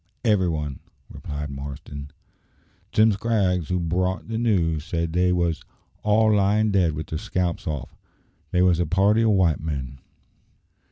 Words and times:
"Every 0.25 0.49
one," 0.49 0.79
replied 1.11 1.51
Marston. 1.51 2.09
"Jim 2.91 3.11
Scraggs, 3.11 3.69
who 3.69 3.79
brought 3.79 4.29
the 4.29 4.39
news, 4.39 4.83
said 4.83 5.13
they 5.13 5.31
wos 5.31 5.61
all 6.01 6.33
lying 6.35 6.71
dead 6.71 6.93
with 6.93 7.05
their 7.05 7.19
scalps 7.19 7.67
off. 7.67 7.95
They 8.49 8.63
wos 8.63 8.79
a 8.79 8.87
party 8.87 9.23
o' 9.23 9.29
white 9.29 9.59
men." 9.61 9.99